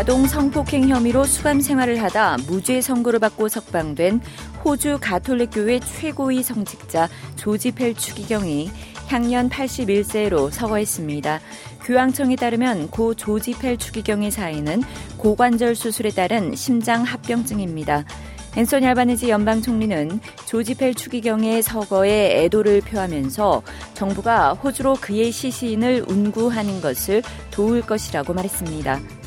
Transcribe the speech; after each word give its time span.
아동 0.00 0.26
성폭행 0.26 0.88
혐의로 0.88 1.24
수감 1.24 1.60
생활을 1.60 2.00
하다 2.00 2.38
무죄 2.46 2.80
선고를 2.80 3.18
받고 3.18 3.48
석방된 3.48 4.22
호주 4.64 4.96
가톨릭 4.98 5.50
교회 5.52 5.78
최고위 5.78 6.42
성직자 6.42 7.06
조지 7.36 7.70
펠 7.70 7.92
추기경이 7.92 8.70
향년 9.08 9.50
81세로 9.50 10.50
서거했습니다. 10.50 11.40
교황청에 11.84 12.36
따르면 12.36 12.88
고 12.88 13.12
조지 13.12 13.52
펠 13.52 13.76
추기경의 13.76 14.30
사인은 14.30 14.84
고관절 15.18 15.74
수술에 15.74 16.08
따른 16.08 16.54
심장 16.54 17.02
합병증입니다. 17.02 18.06
앤소니 18.56 18.86
알바니지 18.86 19.28
연방 19.28 19.60
총리는 19.60 20.18
조지 20.46 20.76
펠 20.76 20.94
추기경의 20.94 21.60
서거에 21.60 22.44
애도를 22.44 22.80
표하면서 22.80 23.62
정부가 23.92 24.54
호주로 24.54 24.96
그의 24.98 25.30
시신을 25.30 26.06
운구하는 26.08 26.80
것을 26.80 27.22
도울 27.50 27.82
것이라고 27.82 28.32
말했습니다. 28.32 29.19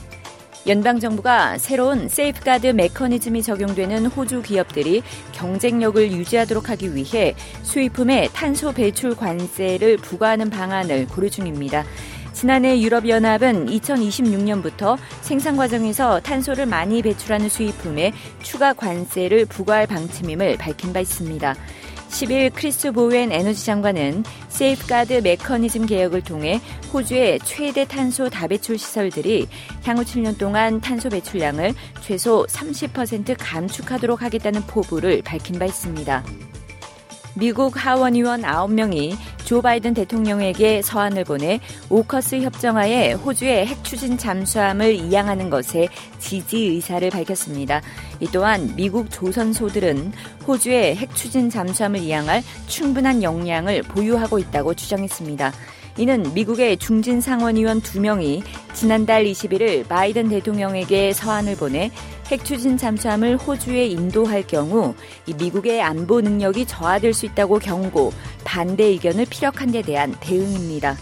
연방 0.66 1.00
정부가 1.00 1.58
새로운 1.58 2.08
세이프가드 2.08 2.68
메커니즘이 2.68 3.44
적용되는 3.44 4.06
호주 4.06 4.42
기업들이 4.44 5.04
경쟁력을 5.34 6.12
유지하도록 6.14 6.70
하기 6.70 6.96
위해 6.96 7.36
수입품에 7.64 8.30
탄소 8.34 8.72
배출 8.72 9.14
관세를 9.14 9.98
부과하는 9.98 10.50
방안을 10.50 11.08
고려 11.08 11.28
중입니다. 11.28 11.84
지난해 12.32 12.80
유럽연합은 12.82 13.68
2026년부터 13.68 14.98
생산 15.22 15.58
과정에서 15.58 16.22
탄소를 16.22 16.66
많이 16.66 17.02
배출하는 17.02 17.50
수입품에 17.50 18.14
추가 18.42 18.74
관세를 18.74 19.46
부과할 19.46 19.86
방침임을 19.86 20.58
밝힌 20.58 20.94
바 20.94 21.02
있습니다. 21.02 21.56
10일 22.14 22.52
크리스 22.54 22.92
보웬 22.92 23.32
에너지 23.32 23.66
장관은 23.66 24.24
세이프가드 24.50 25.22
메커니즘 25.24 25.88
개혁을 25.88 26.22
통해 26.22 26.62
호주의 26.94 27.40
최대 27.40 27.86
탄소 27.86 28.30
다배출 28.30 28.78
시설들이 28.78 29.48
향후 29.84 30.04
7년 30.04 30.38
동안 30.38 30.80
탄소 30.80 31.10
배출량을 31.10 31.74
최소 32.02 32.46
30% 32.46 33.36
감축하도록 33.40 34.22
하겠다는 34.22 34.62
포부를 34.68 35.24
밝힌 35.24 35.58
바 35.58 35.66
있습니다. 35.66 36.24
미국 37.36 37.74
하원 37.84 38.16
의원 38.16 38.44
9명이 38.44 39.16
조 39.44 39.62
바이든 39.62 39.94
대통령에게 39.94 40.82
서한을 40.82 41.24
보내 41.24 41.60
오커스 41.90 42.42
협정하에 42.42 43.14
호주의 43.14 43.66
핵 43.66 43.84
추진 43.84 44.18
잠수함을 44.18 44.94
이양하는 44.96 45.50
것에 45.50 45.88
지지 46.20 46.58
의사를 46.58 47.10
밝혔습니다. 47.10 47.82
이 48.20 48.28
또한 48.32 48.74
미국 48.76 49.10
조선소들은 49.10 50.14
호주의 50.48 50.96
핵 50.96 51.14
추진 51.16 51.50
잠수함을 51.50 52.00
이양할 52.00 52.44
충분한 52.68 53.24
역량을 53.24 53.84
보유하고 53.84 54.40
있다고 54.40 54.76
주장했습니다. 54.76 55.52
이는 55.98 56.34
미국의 56.34 56.78
중진 56.78 57.22
상원의원 57.22 57.82
2명이 57.82 58.42
지난달 58.74 59.26
21일 59.26 59.88
바이든 59.88 60.30
대통령에게 60.30 61.14
서한을 61.14 61.56
보내 61.56 61.92
핵 62.32 62.46
추진 62.46 62.78
잠수함을 62.78 63.38
호주에 63.38 63.88
인도할 63.88 64.48
경우 64.48 64.96
미국의 65.38 65.82
안보 65.82 66.22
능력이 66.22 66.66
저하될 66.66 67.14
수 67.14 67.26
있다고 67.26 67.60
경고, 67.60 68.12
반대 68.44 68.86
의견을 68.86 69.26
피력한 69.30 69.72
데 69.72 69.82
대한 69.82 70.16
대응입니다. 70.20 70.98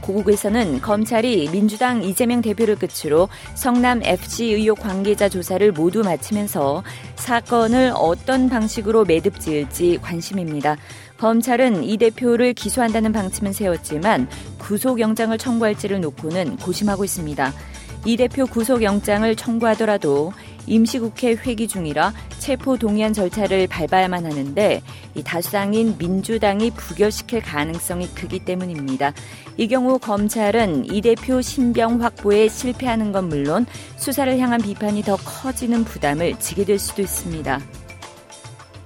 고국에서는 0.00 0.80
검찰이 0.80 1.48
민주당 1.50 2.02
이재명 2.02 2.40
대표를 2.40 2.76
끝으로 2.76 3.28
성남 3.54 4.02
FC 4.02 4.46
의혹 4.46 4.80
관계자 4.80 5.28
조사를 5.28 5.70
모두 5.72 6.02
마치면서 6.02 6.82
사건을 7.16 7.92
어떤 7.94 8.48
방식으로 8.48 9.04
매듭 9.04 9.38
지을지 9.40 9.98
관심입니다. 10.02 10.76
검찰은 11.18 11.84
이 11.84 11.96
대표를 11.98 12.54
기소한다는 12.54 13.12
방침은 13.12 13.52
세웠지만 13.52 14.28
구속영장을 14.58 15.36
청구할지를 15.36 16.00
놓고는 16.00 16.56
고심하고 16.56 17.04
있습니다. 17.04 17.52
이 18.04 18.16
대표 18.16 18.46
구속영장을 18.46 19.34
청구하더라도 19.36 20.32
임시국회 20.66 21.32
회기 21.32 21.68
중이라 21.68 22.12
체포 22.38 22.76
동의안 22.76 23.12
절차를 23.12 23.66
밟아야만 23.66 24.24
하는데 24.24 24.82
이 25.14 25.22
다수당인 25.22 25.96
민주당이 25.98 26.70
부결시킬 26.70 27.42
가능성이 27.42 28.08
크기 28.14 28.38
때문입니다. 28.38 29.12
이 29.56 29.68
경우 29.68 29.98
검찰은 29.98 30.92
이 30.92 31.00
대표 31.00 31.42
신병 31.42 32.02
확보에 32.02 32.48
실패하는 32.48 33.12
건 33.12 33.28
물론 33.28 33.66
수사를 33.96 34.38
향한 34.38 34.62
비판이 34.62 35.02
더 35.02 35.16
커지는 35.16 35.84
부담을 35.84 36.38
지게 36.38 36.64
될 36.64 36.78
수도 36.78 37.02
있습니다. 37.02 37.60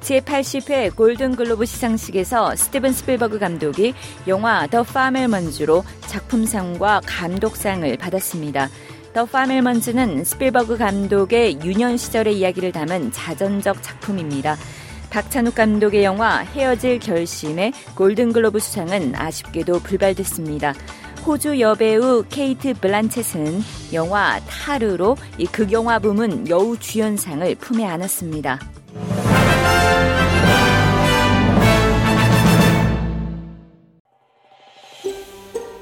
제80회 0.04 0.94
골든글로브 0.96 1.64
시상식에서 1.64 2.56
스티븐 2.56 2.92
스필버그 2.92 3.38
감독이 3.38 3.94
영화 4.28 4.66
The 4.66 4.82
Fabelmans로 4.82 5.82
작품상과 6.06 7.00
감독상을 7.06 7.96
받았습니다. 7.96 8.68
The 9.14 9.24
Fabelmans는 9.26 10.24
스필버그 10.24 10.76
감독의 10.76 11.60
유년 11.62 11.96
시절의 11.96 12.36
이야기를 12.36 12.72
담은 12.72 13.12
자전적 13.12 13.80
작품입니다. 13.80 14.56
박찬욱 15.10 15.54
감독의 15.54 16.02
영화 16.02 16.38
헤어질 16.38 16.98
결심의 16.98 17.72
골든글로브 17.94 18.58
수상은 18.58 19.14
아쉽게도 19.14 19.78
불발됐습니다. 19.78 20.74
호주 21.24 21.60
여배우 21.60 22.24
케이트 22.28 22.74
블란쳇은 22.74 23.62
영화 23.92 24.40
타르로 24.40 25.16
이 25.38 25.46
극영화 25.46 26.00
부문 26.00 26.48
여우 26.48 26.76
주연상을 26.76 27.54
품에 27.54 27.86
안았습니다. 27.86 28.58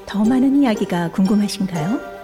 더 0.05 0.23
많은 0.23 0.61
이야기가 0.61 1.09
궁금하신가요? 1.09 2.12